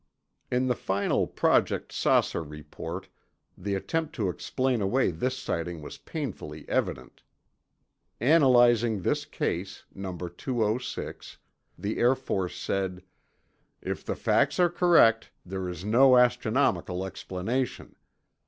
[0.49, 3.07] (In the final Project "Saucer" report,
[3.55, 7.21] the attempt to explain away this sighting was painfully evident.
[8.19, 11.37] Analyzing this case, Number 206,
[11.77, 13.03] the Air Force said:
[13.79, 17.95] "If the facts are correct, there is no astronomical explanation.